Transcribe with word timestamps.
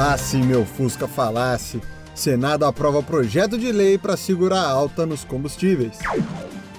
Ah, 0.00 0.16
se 0.16 0.36
meu 0.36 0.64
Fusca 0.64 1.08
falasse! 1.08 1.80
Senado 2.14 2.64
aprova 2.64 3.02
projeto 3.02 3.58
de 3.58 3.72
lei 3.72 3.98
para 3.98 4.16
segurar 4.16 4.62
alta 4.62 5.04
nos 5.04 5.24
combustíveis. 5.24 5.98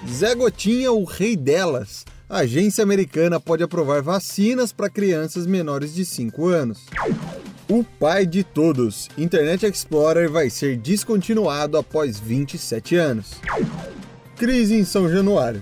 Zé 0.10 0.34
Gotinha, 0.34 0.94
o 0.94 1.04
rei 1.04 1.36
delas. 1.36 2.06
A 2.30 2.40
agência 2.40 2.82
americana 2.82 3.38
pode 3.38 3.62
aprovar 3.62 4.02
vacinas 4.02 4.72
para 4.72 4.90
crianças 4.90 5.46
menores 5.46 5.94
de 5.94 6.06
5 6.06 6.48
anos. 6.48 6.86
O 7.68 7.84
pai 7.84 8.26
de 8.26 8.42
todos, 8.42 9.10
Internet 9.18 9.66
Explorer 9.66 10.32
vai 10.32 10.50
ser 10.50 10.78
descontinuado 10.78 11.78
após 11.78 12.18
27 12.18 12.96
anos. 12.96 13.34
Crise 14.38 14.76
em 14.76 14.86
São 14.86 15.10
Januário. 15.10 15.62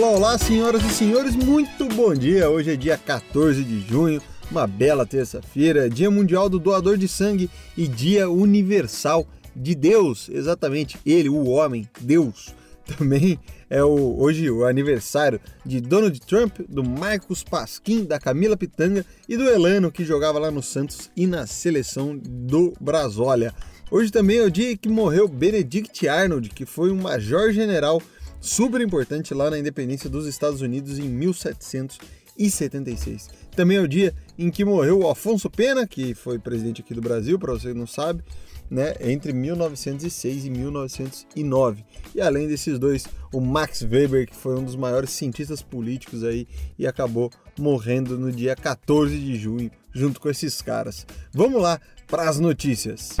Olá, 0.00 0.12
olá, 0.12 0.38
senhoras 0.38 0.82
e 0.82 0.88
senhores, 0.88 1.36
muito 1.36 1.84
bom 1.84 2.14
dia. 2.14 2.48
Hoje 2.48 2.72
é 2.72 2.76
dia 2.76 2.96
14 2.96 3.62
de 3.62 3.86
junho, 3.86 4.22
uma 4.50 4.66
bela 4.66 5.04
terça-feira, 5.04 5.90
Dia 5.90 6.10
Mundial 6.10 6.48
do 6.48 6.58
Doador 6.58 6.96
de 6.96 7.06
Sangue 7.06 7.50
e 7.76 7.86
Dia 7.86 8.30
Universal 8.30 9.28
de 9.54 9.74
Deus, 9.74 10.30
exatamente, 10.32 10.96
ele, 11.04 11.28
o 11.28 11.44
homem, 11.48 11.86
Deus. 12.00 12.54
Também 12.96 13.38
é 13.68 13.84
o, 13.84 14.18
hoje 14.18 14.50
o 14.50 14.64
aniversário 14.64 15.38
de 15.66 15.82
Donald 15.82 16.18
Trump, 16.20 16.60
do 16.66 16.82
Marcos 16.82 17.44
Pasquim, 17.44 18.02
da 18.02 18.18
Camila 18.18 18.56
Pitanga 18.56 19.04
e 19.28 19.36
do 19.36 19.46
Elano, 19.46 19.92
que 19.92 20.02
jogava 20.02 20.38
lá 20.38 20.50
no 20.50 20.62
Santos 20.62 21.10
e 21.14 21.26
na 21.26 21.46
seleção 21.46 22.18
do 22.18 22.72
Brasólia. 22.80 23.52
Hoje 23.90 24.10
também 24.10 24.38
é 24.38 24.44
o 24.44 24.50
dia 24.50 24.74
que 24.78 24.88
morreu 24.88 25.28
Benedict 25.28 26.08
Arnold, 26.08 26.48
que 26.48 26.64
foi 26.64 26.90
um 26.90 27.02
major-general 27.02 28.00
super 28.40 28.80
importante 28.80 29.34
lá 29.34 29.50
na 29.50 29.58
independência 29.58 30.08
dos 30.08 30.26
Estados 30.26 30.62
Unidos 30.62 30.98
em 30.98 31.08
1776. 31.08 33.28
Também 33.54 33.76
é 33.76 33.80
o 33.80 33.88
dia 33.88 34.14
em 34.38 34.50
que 34.50 34.64
morreu 34.64 35.00
o 35.00 35.10
Afonso 35.10 35.50
Pena, 35.50 35.86
que 35.86 36.14
foi 36.14 36.38
presidente 36.38 36.80
aqui 36.80 36.94
do 36.94 37.02
Brasil, 37.02 37.38
para 37.38 37.52
você 37.52 37.72
que 37.72 37.78
não 37.78 37.86
sabe, 37.86 38.24
né, 38.70 38.94
entre 39.00 39.32
1906 39.32 40.44
e 40.44 40.50
1909. 40.50 41.84
E 42.14 42.20
além 42.20 42.46
desses 42.48 42.78
dois, 42.78 43.06
o 43.32 43.40
Max 43.40 43.82
Weber, 43.82 44.26
que 44.26 44.36
foi 44.36 44.58
um 44.58 44.64
dos 44.64 44.76
maiores 44.76 45.10
cientistas 45.10 45.60
políticos 45.60 46.24
aí 46.24 46.46
e 46.78 46.86
acabou 46.86 47.30
morrendo 47.58 48.18
no 48.18 48.32
dia 48.32 48.56
14 48.56 49.18
de 49.18 49.36
junho, 49.36 49.70
junto 49.92 50.20
com 50.20 50.30
esses 50.30 50.62
caras. 50.62 51.04
Vamos 51.32 51.60
lá 51.60 51.80
para 52.06 52.28
as 52.28 52.38
notícias. 52.38 53.16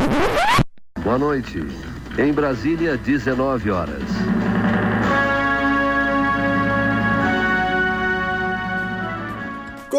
Boa 1.02 1.18
noite. 1.18 1.58
Em 2.18 2.32
Brasília, 2.32 2.96
19 2.96 3.70
horas. 3.70 4.02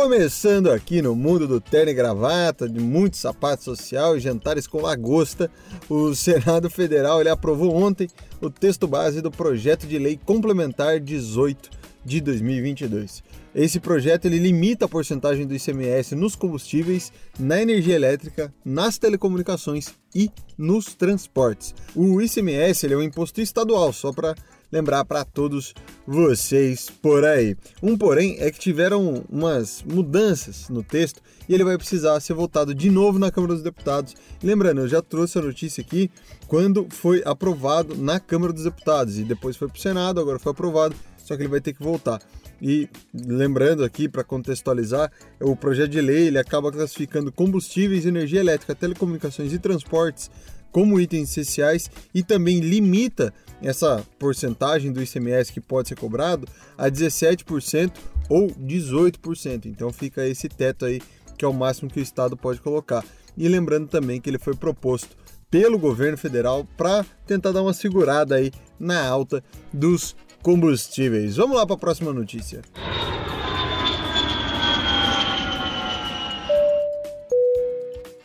Começando 0.01 0.71
aqui 0.71 0.99
no 0.99 1.15
mundo 1.15 1.47
do 1.47 1.61
terno 1.61 1.91
e 1.91 1.93
gravata, 1.93 2.67
de 2.67 2.79
muito 2.79 3.17
sapato 3.17 3.63
social 3.63 4.17
e 4.17 4.19
jantares 4.19 4.65
com 4.65 4.81
lagosta, 4.81 5.49
o 5.87 6.15
Senado 6.15 6.71
Federal 6.71 7.21
ele 7.21 7.29
aprovou 7.29 7.75
ontem 7.75 8.09
o 8.41 8.49
texto 8.49 8.87
base 8.87 9.21
do 9.21 9.29
projeto 9.29 9.85
de 9.85 9.99
lei 9.99 10.19
complementar 10.25 10.99
18 10.99 11.69
de 12.03 12.19
2022. 12.19 13.23
Esse 13.53 13.79
projeto 13.79 14.25
ele 14.25 14.39
limita 14.39 14.85
a 14.85 14.89
porcentagem 14.89 15.45
do 15.45 15.53
ICMS 15.53 16.15
nos 16.15 16.35
combustíveis, 16.35 17.13
na 17.39 17.61
energia 17.61 17.93
elétrica, 17.93 18.51
nas 18.65 18.97
telecomunicações 18.97 19.93
e 20.15 20.31
nos 20.57 20.95
transportes. 20.95 21.75
O 21.95 22.19
ICMS 22.19 22.87
ele 22.87 22.95
é 22.95 22.97
um 22.97 23.03
imposto 23.03 23.39
estadual, 23.39 23.93
só 23.93 24.11
para 24.11 24.33
lembrar 24.71 25.03
para 25.05 25.25
todos 25.25 25.73
vocês 26.07 26.89
por 26.89 27.25
aí. 27.25 27.55
Um 27.81 27.97
porém 27.97 28.37
é 28.39 28.49
que 28.49 28.59
tiveram 28.59 29.23
umas 29.29 29.83
mudanças 29.83 30.69
no 30.69 30.83
texto 30.83 31.21
e 31.47 31.53
ele 31.53 31.63
vai 31.63 31.77
precisar 31.77 32.19
ser 32.19 32.33
votado 32.33 32.73
de 32.73 32.89
novo 32.89 33.19
na 33.19 33.31
Câmara 33.31 33.53
dos 33.53 33.63
Deputados. 33.63 34.15
Lembrando, 34.41 34.81
eu 34.81 34.87
já 34.87 35.01
trouxe 35.01 35.37
a 35.37 35.41
notícia 35.41 35.81
aqui 35.81 36.09
quando 36.47 36.87
foi 36.89 37.21
aprovado 37.25 37.95
na 37.95 38.19
Câmara 38.19 38.53
dos 38.53 38.63
Deputados 38.63 39.17
e 39.19 39.23
depois 39.23 39.57
foi 39.57 39.67
para 39.67 39.77
o 39.77 39.81
Senado, 39.81 40.19
agora 40.19 40.39
foi 40.39 40.51
aprovado, 40.51 40.95
só 41.17 41.35
que 41.35 41.41
ele 41.41 41.49
vai 41.49 41.61
ter 41.61 41.73
que 41.73 41.83
voltar. 41.83 42.21
E 42.61 42.87
lembrando 43.13 43.83
aqui 43.83 44.07
para 44.07 44.23
contextualizar, 44.23 45.11
o 45.39 45.55
projeto 45.55 45.89
de 45.89 45.99
lei 45.99 46.27
ele 46.27 46.37
acaba 46.37 46.71
classificando 46.71 47.31
combustíveis, 47.31 48.05
energia 48.05 48.39
elétrica, 48.39 48.75
telecomunicações 48.75 49.51
e 49.51 49.57
transportes 49.57 50.29
como 50.71 50.99
itens 50.99 51.29
essenciais 51.29 51.89
e 52.13 52.23
também 52.23 52.59
limita 52.59 53.33
essa 53.61 54.03
porcentagem 54.17 54.91
do 54.91 55.01
ICMS 55.01 55.51
que 55.51 55.61
pode 55.61 55.89
ser 55.89 55.95
cobrado 55.95 56.47
a 56.77 56.89
17% 56.89 57.91
ou 58.29 58.47
18%. 58.47 59.65
Então 59.65 59.91
fica 59.91 60.25
esse 60.25 60.49
teto 60.49 60.85
aí 60.85 61.01
que 61.37 61.45
é 61.45 61.47
o 61.47 61.53
máximo 61.53 61.89
que 61.89 61.99
o 61.99 62.03
estado 62.03 62.37
pode 62.37 62.61
colocar. 62.61 63.03
E 63.35 63.47
lembrando 63.47 63.87
também 63.87 64.19
que 64.21 64.29
ele 64.29 64.37
foi 64.37 64.55
proposto 64.55 65.15
pelo 65.49 65.77
governo 65.77 66.17
federal 66.17 66.65
para 66.77 67.05
tentar 67.25 67.51
dar 67.51 67.61
uma 67.61 67.73
segurada 67.73 68.35
aí 68.35 68.51
na 68.79 69.05
alta 69.05 69.43
dos 69.73 70.15
combustíveis. 70.41 71.35
Vamos 71.35 71.57
lá 71.57 71.65
para 71.65 71.75
a 71.75 71.79
próxima 71.79 72.13
notícia. 72.13 72.61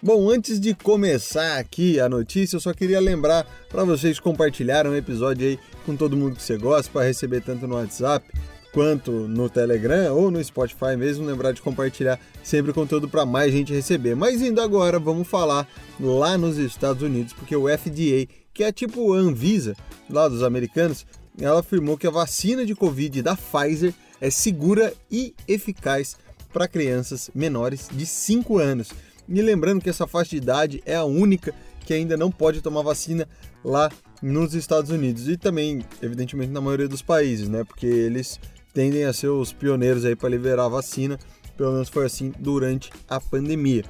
Bom, 0.06 0.30
antes 0.30 0.60
de 0.60 0.72
começar 0.72 1.58
aqui 1.58 1.98
a 1.98 2.08
notícia, 2.08 2.54
eu 2.54 2.60
só 2.60 2.72
queria 2.72 3.00
lembrar 3.00 3.44
para 3.68 3.82
vocês 3.82 4.20
compartilharem 4.20 4.92
um 4.92 4.94
episódio 4.94 5.48
aí 5.48 5.58
com 5.84 5.96
todo 5.96 6.16
mundo 6.16 6.36
que 6.36 6.44
você 6.44 6.56
gosta 6.56 6.88
para 6.92 7.04
receber 7.04 7.40
tanto 7.40 7.66
no 7.66 7.74
WhatsApp 7.74 8.24
quanto 8.72 9.10
no 9.10 9.50
Telegram 9.50 10.14
ou 10.14 10.30
no 10.30 10.42
Spotify 10.44 10.96
mesmo, 10.96 11.26
lembrar 11.26 11.50
de 11.50 11.60
compartilhar 11.60 12.20
sempre 12.40 12.70
o 12.70 12.74
conteúdo 12.74 13.08
para 13.08 13.26
mais 13.26 13.50
gente 13.50 13.72
receber. 13.72 14.14
Mas 14.14 14.40
indo 14.40 14.60
agora, 14.60 15.00
vamos 15.00 15.26
falar 15.26 15.66
lá 15.98 16.38
nos 16.38 16.56
Estados 16.56 17.02
Unidos, 17.02 17.32
porque 17.32 17.56
o 17.56 17.66
FDA, 17.66 18.32
que 18.54 18.62
é 18.62 18.70
tipo 18.70 19.12
a 19.12 19.18
Anvisa 19.18 19.74
lá 20.08 20.28
dos 20.28 20.44
americanos, 20.44 21.04
ela 21.36 21.58
afirmou 21.58 21.98
que 21.98 22.06
a 22.06 22.12
vacina 22.12 22.64
de 22.64 22.76
Covid 22.76 23.22
da 23.22 23.34
Pfizer 23.34 23.92
é 24.20 24.30
segura 24.30 24.94
e 25.10 25.34
eficaz 25.48 26.16
para 26.52 26.68
crianças 26.68 27.28
menores 27.34 27.88
de 27.92 28.06
5 28.06 28.58
anos. 28.58 28.90
E 29.28 29.42
lembrando 29.42 29.82
que 29.82 29.90
essa 29.90 30.06
faixa 30.06 30.30
de 30.30 30.36
idade 30.36 30.82
é 30.86 30.94
a 30.94 31.04
única 31.04 31.54
que 31.84 31.94
ainda 31.94 32.16
não 32.16 32.30
pode 32.30 32.60
tomar 32.60 32.82
vacina 32.82 33.28
lá 33.64 33.90
nos 34.22 34.54
Estados 34.54 34.90
Unidos 34.90 35.28
e 35.28 35.36
também, 35.36 35.84
evidentemente, 36.02 36.50
na 36.50 36.60
maioria 36.60 36.88
dos 36.88 37.02
países, 37.02 37.48
né? 37.48 37.64
Porque 37.64 37.86
eles 37.86 38.40
tendem 38.74 39.04
a 39.04 39.12
ser 39.12 39.28
os 39.28 39.52
pioneiros 39.52 40.04
aí 40.04 40.16
para 40.16 40.28
liberar 40.28 40.64
a 40.64 40.68
vacina, 40.68 41.18
pelo 41.56 41.72
menos 41.72 41.88
foi 41.88 42.04
assim 42.04 42.32
durante 42.38 42.90
a 43.08 43.20
pandemia. 43.20 43.84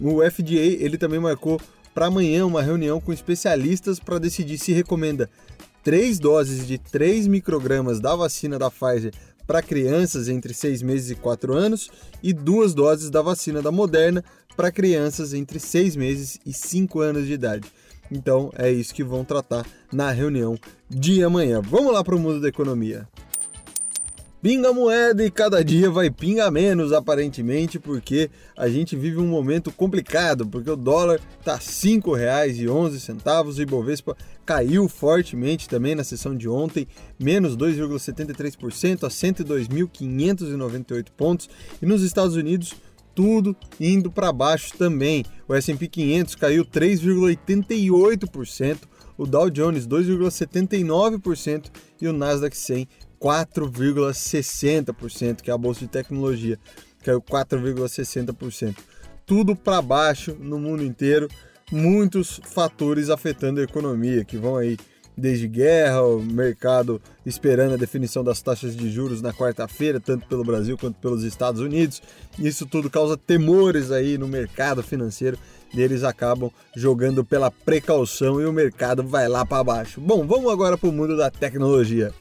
O 0.00 0.22
FDA 0.28 0.54
ele 0.54 0.96
também 0.96 1.20
marcou 1.20 1.60
para 1.92 2.06
amanhã 2.06 2.46
uma 2.46 2.62
reunião 2.62 3.00
com 3.00 3.12
especialistas 3.12 3.98
para 3.98 4.18
decidir 4.18 4.58
se 4.58 4.72
recomenda 4.72 5.28
três 5.82 6.18
doses 6.18 6.66
de 6.66 6.78
3 6.78 7.26
microgramas 7.26 8.00
da 8.00 8.14
vacina 8.14 8.58
da 8.58 8.70
Pfizer 8.70 9.12
para 9.46 9.62
crianças 9.62 10.28
entre 10.28 10.54
6 10.54 10.82
meses 10.82 11.10
e 11.10 11.14
4 11.14 11.52
anos 11.52 11.90
e 12.22 12.32
duas 12.32 12.74
doses 12.74 13.10
da 13.10 13.22
vacina 13.22 13.60
da 13.60 13.72
Moderna 13.72 14.24
para 14.56 14.72
crianças 14.72 15.32
entre 15.32 15.58
6 15.58 15.96
meses 15.96 16.38
e 16.44 16.52
5 16.52 17.00
anos 17.00 17.26
de 17.26 17.32
idade. 17.32 17.68
Então 18.10 18.50
é 18.56 18.70
isso 18.70 18.94
que 18.94 19.04
vão 19.04 19.24
tratar 19.24 19.64
na 19.92 20.10
reunião 20.10 20.58
de 20.88 21.22
amanhã. 21.22 21.60
Vamos 21.60 21.92
lá 21.92 22.02
para 22.02 22.16
o 22.16 22.18
mundo 22.18 22.40
da 22.40 22.48
economia. 22.48 23.08
Pinga 24.42 24.72
moeda 24.72 25.22
e 25.22 25.30
cada 25.30 25.62
dia 25.62 25.90
vai 25.90 26.10
pingar 26.10 26.50
menos, 26.50 26.94
aparentemente, 26.94 27.78
porque 27.78 28.30
a 28.56 28.70
gente 28.70 28.96
vive 28.96 29.18
um 29.18 29.26
momento 29.26 29.70
complicado, 29.70 30.46
porque 30.46 30.70
o 30.70 30.76
dólar 30.76 31.20
está 31.38 31.56
R$ 31.56 31.60
5,11 31.60 32.58
e 32.58 32.66
o 32.66 32.90
Ibovespa 33.62 34.16
caiu 34.46 34.88
fortemente 34.88 35.68
também 35.68 35.94
na 35.94 36.02
sessão 36.02 36.34
de 36.34 36.48
ontem, 36.48 36.88
menos 37.18 37.54
2,73% 37.54 39.04
a 39.04 39.08
102.598 39.08 41.08
pontos. 41.14 41.50
E 41.82 41.84
nos 41.84 42.02
Estados 42.02 42.34
Unidos, 42.34 42.74
tudo 43.14 43.54
indo 43.78 44.10
para 44.10 44.32
baixo 44.32 44.72
também. 44.78 45.22
O 45.46 45.54
S&P 45.54 45.86
500 45.86 46.34
caiu 46.36 46.64
3,88%, 46.64 48.78
o 49.18 49.26
Dow 49.26 49.50
Jones 49.50 49.86
2,79% 49.86 51.66
e 52.00 52.08
o 52.08 52.12
Nasdaq 52.14 52.56
100 52.56 52.88
4,60%, 53.20 55.42
que 55.42 55.50
é 55.50 55.54
a 55.54 55.58
bolsa 55.58 55.80
de 55.80 55.88
tecnologia, 55.88 56.58
caiu 57.04 57.20
4,60%. 57.20 58.76
Tudo 59.26 59.54
para 59.54 59.82
baixo 59.82 60.34
no 60.40 60.58
mundo 60.58 60.82
inteiro, 60.82 61.28
muitos 61.70 62.40
fatores 62.44 63.10
afetando 63.10 63.60
a 63.60 63.64
economia 63.64 64.24
que 64.24 64.36
vão 64.36 64.56
aí 64.56 64.76
desde 65.16 65.46
guerra, 65.46 66.02
o 66.02 66.22
mercado 66.22 67.00
esperando 67.24 67.74
a 67.74 67.76
definição 67.76 68.24
das 68.24 68.40
taxas 68.40 68.74
de 68.74 68.90
juros 68.90 69.20
na 69.20 69.32
quarta-feira, 69.32 70.00
tanto 70.00 70.26
pelo 70.26 70.42
Brasil 70.42 70.78
quanto 70.78 70.98
pelos 70.98 71.22
Estados 71.22 71.60
Unidos. 71.60 72.02
Isso 72.38 72.66
tudo 72.66 72.88
causa 72.88 73.16
temores 73.16 73.90
aí 73.90 74.16
no 74.16 74.26
mercado 74.26 74.82
financeiro 74.82 75.38
e 75.72 75.80
eles 75.80 76.02
acabam 76.02 76.50
jogando 76.74 77.24
pela 77.24 77.50
precaução 77.50 78.40
e 78.40 78.46
o 78.46 78.52
mercado 78.52 79.04
vai 79.04 79.28
lá 79.28 79.44
para 79.44 79.62
baixo. 79.62 80.00
Bom, 80.00 80.26
vamos 80.26 80.50
agora 80.50 80.76
para 80.76 80.88
o 80.88 80.92
mundo 80.92 81.16
da 81.16 81.30
tecnologia. 81.30 82.12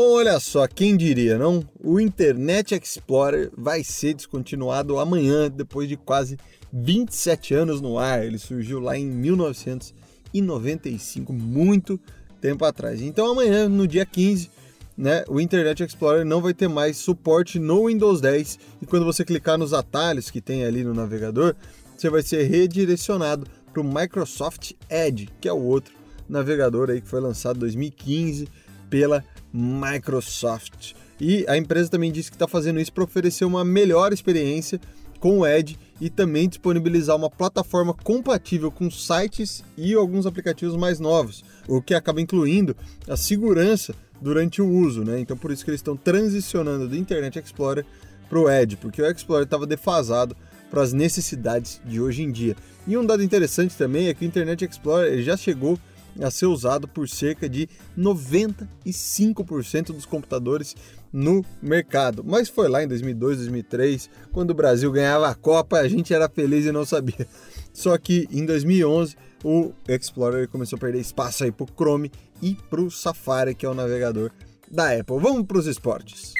Olha 0.00 0.38
só, 0.38 0.68
quem 0.68 0.96
diria, 0.96 1.36
não? 1.36 1.68
O 1.82 1.98
Internet 1.98 2.72
Explorer 2.72 3.50
vai 3.58 3.82
ser 3.82 4.14
descontinuado 4.14 5.00
amanhã, 5.00 5.50
depois 5.50 5.88
de 5.88 5.96
quase 5.96 6.38
27 6.72 7.52
anos 7.52 7.80
no 7.80 7.98
ar. 7.98 8.24
Ele 8.24 8.38
surgiu 8.38 8.78
lá 8.78 8.96
em 8.96 9.04
1995, 9.04 11.32
muito 11.32 11.98
tempo 12.40 12.64
atrás. 12.64 13.02
Então 13.02 13.28
amanhã, 13.28 13.68
no 13.68 13.88
dia 13.88 14.06
15, 14.06 14.48
né, 14.96 15.24
o 15.26 15.40
Internet 15.40 15.82
Explorer 15.82 16.24
não 16.24 16.40
vai 16.40 16.54
ter 16.54 16.68
mais 16.68 16.96
suporte 16.96 17.58
no 17.58 17.88
Windows 17.88 18.20
10 18.20 18.56
e 18.80 18.86
quando 18.86 19.04
você 19.04 19.24
clicar 19.24 19.58
nos 19.58 19.74
atalhos 19.74 20.30
que 20.30 20.40
tem 20.40 20.64
ali 20.64 20.84
no 20.84 20.94
navegador, 20.94 21.56
você 21.96 22.08
vai 22.08 22.22
ser 22.22 22.44
redirecionado 22.44 23.48
para 23.72 23.82
o 23.82 23.84
Microsoft 23.84 24.74
Edge, 24.88 25.28
que 25.40 25.48
é 25.48 25.52
o 25.52 25.60
outro 25.60 25.92
navegador 26.28 26.88
aí 26.88 27.00
que 27.00 27.08
foi 27.08 27.18
lançado 27.18 27.56
em 27.56 27.60
2015 27.62 28.46
pela 28.88 29.24
Microsoft. 29.52 30.92
E 31.20 31.44
a 31.48 31.56
empresa 31.56 31.90
também 31.90 32.12
disse 32.12 32.30
que 32.30 32.36
está 32.36 32.46
fazendo 32.46 32.80
isso 32.80 32.92
para 32.92 33.04
oferecer 33.04 33.44
uma 33.44 33.64
melhor 33.64 34.12
experiência 34.12 34.80
com 35.18 35.40
o 35.40 35.46
Edge 35.46 35.78
e 36.00 36.08
também 36.08 36.48
disponibilizar 36.48 37.16
uma 37.16 37.28
plataforma 37.28 37.92
compatível 37.92 38.70
com 38.70 38.90
sites 38.90 39.64
e 39.76 39.94
alguns 39.94 40.26
aplicativos 40.26 40.76
mais 40.76 41.00
novos, 41.00 41.44
o 41.66 41.82
que 41.82 41.94
acaba 41.94 42.20
incluindo 42.20 42.76
a 43.08 43.16
segurança 43.16 43.94
durante 44.20 44.62
o 44.62 44.68
uso, 44.68 45.04
né? 45.04 45.18
Então 45.18 45.36
por 45.36 45.50
isso 45.50 45.64
que 45.64 45.70
eles 45.70 45.80
estão 45.80 45.96
transicionando 45.96 46.88
do 46.88 46.96
Internet 46.96 47.38
Explorer 47.38 47.84
para 48.28 48.38
o 48.38 48.48
Edge, 48.48 48.76
porque 48.76 49.02
o 49.02 49.10
Explorer 49.10 49.44
estava 49.44 49.66
defasado 49.66 50.36
para 50.70 50.82
as 50.82 50.92
necessidades 50.92 51.80
de 51.84 52.00
hoje 52.00 52.22
em 52.22 52.30
dia. 52.30 52.54
E 52.86 52.96
um 52.96 53.04
dado 53.04 53.22
interessante 53.22 53.76
também 53.76 54.08
é 54.08 54.14
que 54.14 54.24
o 54.24 54.28
Internet 54.28 54.64
Explorer 54.64 55.22
já 55.22 55.36
chegou 55.36 55.78
a 56.22 56.30
ser 56.30 56.46
usado 56.46 56.86
por 56.88 57.08
cerca 57.08 57.48
de 57.48 57.68
95% 57.96 59.86
dos 59.86 60.04
computadores 60.04 60.74
no 61.12 61.44
mercado. 61.62 62.22
Mas 62.24 62.48
foi 62.48 62.68
lá 62.68 62.82
em 62.82 62.88
2002, 62.88 63.38
2003, 63.38 64.10
quando 64.32 64.50
o 64.50 64.54
Brasil 64.54 64.90
ganhava 64.90 65.28
a 65.28 65.34
Copa, 65.34 65.78
a 65.78 65.88
gente 65.88 66.12
era 66.12 66.28
feliz 66.28 66.66
e 66.66 66.72
não 66.72 66.84
sabia. 66.84 67.26
Só 67.72 67.96
que 67.96 68.28
em 68.30 68.44
2011 68.44 69.16
o 69.44 69.72
Explorer 69.88 70.48
começou 70.48 70.76
a 70.76 70.80
perder 70.80 71.00
espaço 71.00 71.44
aí 71.44 71.52
para 71.52 71.64
o 71.64 71.68
Chrome 71.74 72.10
e 72.42 72.54
para 72.68 72.80
o 72.80 72.90
Safari, 72.90 73.54
que 73.54 73.64
é 73.64 73.68
o 73.68 73.74
navegador 73.74 74.30
da 74.70 74.92
Apple. 74.92 75.18
Vamos 75.20 75.46
para 75.46 75.58
os 75.58 75.66
esportes. 75.66 76.32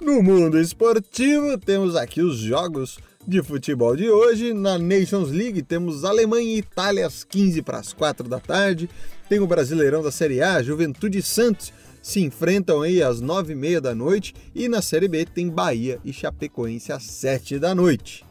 No 0.00 0.22
mundo 0.22 0.60
esportivo, 0.60 1.56
temos 1.56 1.96
aqui 1.96 2.20
os 2.20 2.36
jogos 2.36 2.98
de 3.26 3.42
futebol 3.42 3.96
de 3.96 4.10
hoje. 4.10 4.52
Na 4.52 4.78
Nations 4.78 5.30
League 5.30 5.62
temos 5.62 6.04
Alemanha 6.04 6.54
e 6.54 6.58
Itália 6.58 7.06
às 7.06 7.24
15 7.24 7.62
para 7.62 7.78
as 7.78 7.92
4 7.92 8.28
da 8.28 8.38
tarde. 8.38 8.88
Tem 9.28 9.40
o 9.40 9.46
Brasileirão 9.46 10.02
da 10.02 10.10
Série 10.10 10.42
A, 10.42 10.62
Juventude 10.62 11.18
e 11.18 11.22
Santos 11.22 11.72
se 12.02 12.20
enfrentam 12.20 12.82
aí 12.82 13.02
às 13.02 13.22
9 13.22 13.54
e 13.54 13.56
meia 13.56 13.80
da 13.80 13.94
noite. 13.94 14.34
E 14.54 14.68
na 14.68 14.82
Série 14.82 15.08
B 15.08 15.24
tem 15.24 15.48
Bahia 15.48 15.98
e 16.04 16.12
Chapecoense 16.12 16.92
às 16.92 17.04
7 17.04 17.58
da 17.58 17.74
noite. 17.74 18.24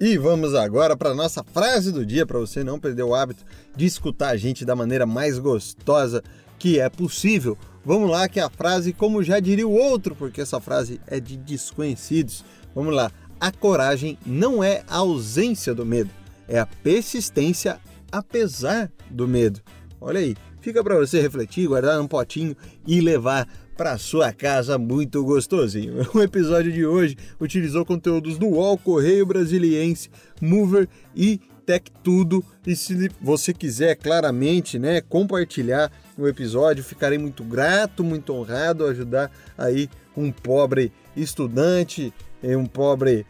E 0.00 0.16
vamos 0.16 0.54
agora 0.54 0.96
para 0.96 1.14
nossa 1.14 1.44
frase 1.44 1.92
do 1.92 2.06
dia, 2.06 2.24
para 2.24 2.38
você 2.38 2.62
não 2.64 2.78
perder 2.78 3.02
o 3.02 3.14
hábito 3.14 3.44
de 3.76 3.86
escutar 3.86 4.30
a 4.30 4.36
gente 4.36 4.64
da 4.64 4.74
maneira 4.74 5.04
mais 5.04 5.38
gostosa 5.38 6.22
que 6.58 6.78
é 6.78 6.88
possível. 6.88 7.58
Vamos 7.84 8.08
lá, 8.08 8.28
que 8.28 8.38
é 8.38 8.42
a 8.44 8.50
frase, 8.50 8.92
como 8.92 9.22
já 9.22 9.40
diria 9.40 9.66
o 9.66 9.72
outro, 9.72 10.14
porque 10.14 10.40
essa 10.40 10.60
frase 10.60 11.00
é 11.08 11.18
de 11.18 11.36
desconhecidos. 11.36 12.44
Vamos 12.72 12.94
lá 12.94 13.10
a 13.42 13.50
coragem 13.50 14.16
não 14.24 14.62
é 14.62 14.84
a 14.86 14.98
ausência 14.98 15.74
do 15.74 15.84
medo, 15.84 16.10
é 16.46 16.60
a 16.60 16.64
persistência 16.64 17.80
apesar 18.12 18.88
do 19.10 19.26
medo. 19.26 19.60
Olha 20.00 20.20
aí, 20.20 20.36
fica 20.60 20.80
para 20.84 20.94
você 20.94 21.20
refletir, 21.20 21.66
guardar 21.66 21.98
num 21.98 22.06
potinho 22.06 22.56
e 22.86 23.00
levar 23.00 23.48
para 23.76 23.98
sua 23.98 24.32
casa 24.32 24.78
muito 24.78 25.24
gostosinho. 25.24 26.06
O 26.14 26.22
episódio 26.22 26.70
de 26.70 26.86
hoje 26.86 27.16
utilizou 27.40 27.84
conteúdos 27.84 28.38
do 28.38 28.46
UOL, 28.46 28.78
Correio 28.78 29.26
Brasiliense, 29.26 30.08
Mover 30.40 30.88
e 31.12 31.40
Tech 31.66 31.90
Tudo. 32.00 32.44
E 32.64 32.76
se 32.76 33.10
você 33.20 33.52
quiser 33.52 33.96
claramente, 33.96 34.78
né, 34.78 35.00
compartilhar 35.00 35.90
o 36.16 36.28
episódio, 36.28 36.84
ficarei 36.84 37.18
muito 37.18 37.42
grato, 37.42 38.04
muito 38.04 38.32
honrado 38.32 38.86
ajudar 38.86 39.32
aí 39.58 39.88
um 40.16 40.30
pobre 40.30 40.92
estudante 41.16 42.12
um 42.56 42.66
pobre 42.66 43.24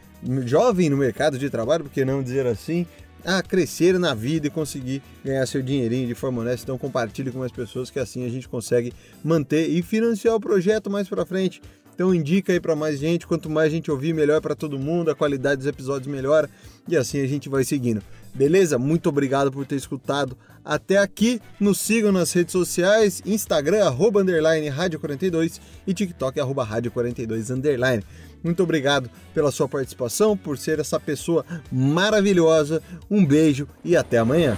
jovem 0.47 0.89
no 0.89 0.97
mercado 0.97 1.39
de 1.39 1.51
trabalho, 1.51 1.85
por 1.85 1.93
que 1.93 2.05
não 2.05 2.23
dizer 2.23 2.47
assim, 2.47 2.87
a 3.25 3.43
crescer 3.43 3.99
na 3.99 4.15
vida 4.15 4.47
e 4.47 4.51
conseguir 4.51 5.03
ganhar 5.25 5.47
seu 5.47 5.63
dinheirinho 5.63 6.09
de 6.09 6.15
forma 6.15 6.41
honesta. 6.41 6.65
Então 6.65 6.79
compartilhe 6.79 7.31
com 7.31 7.39
mais 7.39 7.53
pessoas 7.53 7.91
que 7.91 7.99
assim 7.99 8.25
a 8.25 8.29
gente 8.29 8.49
consegue 8.49 8.93
manter 9.23 9.69
e 9.69 9.83
financiar 9.83 10.35
o 10.35 10.41
projeto 10.41 10.91
mais 10.91 11.09
para 11.09 11.25
frente. 11.25 11.61
Então 11.95 12.15
indica 12.15 12.53
aí 12.53 12.61
para 12.61 12.75
mais 12.75 12.99
gente, 12.99 13.27
quanto 13.27 13.51
mais 13.51 13.71
gente 13.71 13.91
ouvir, 13.91 14.15
melhor 14.15 14.41
para 14.41 14.55
todo 14.55 14.79
mundo, 14.79 15.11
a 15.11 15.15
qualidade 15.15 15.59
dos 15.59 15.67
episódios 15.67 16.13
melhora 16.13 16.49
e 16.89 16.97
assim 16.97 17.21
a 17.21 17.27
gente 17.27 17.49
vai 17.49 17.65
seguindo. 17.65 18.03
Beleza? 18.35 18.79
Muito 18.79 19.09
obrigado 19.09 19.53
por 19.53 19.67
ter 19.67 19.77
escutado 19.77 20.37
até 20.65 20.97
aqui. 20.97 21.41
Nos 21.61 21.79
sigam 21.79 22.11
nas 22.11 22.33
redes 22.33 22.53
sociais, 22.53 23.23
Instagram, 23.27 23.85
arroba, 23.85 24.23
underline, 24.23 24.69
rádio 24.69 24.99
42 24.99 25.61
e 25.87 25.93
TikTok, 25.93 26.41
arroba, 26.41 26.65
rádio 26.65 26.91
42, 26.91 27.51
underline. 27.51 28.03
Muito 28.43 28.63
obrigado 28.63 29.11
pela 29.35 29.53
sua 29.53 29.69
participação, 29.69 30.37
por 30.37 30.59
ser 30.59 30.79
essa 30.79 30.99
pessoa 30.99 31.45
maravilhosa. 31.71 32.83
Um 33.11 33.25
beijo 33.25 33.69
e 33.85 33.97
até 33.97 34.19
amanhã. 34.19 34.57